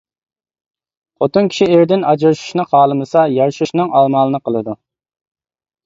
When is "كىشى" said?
1.51-1.67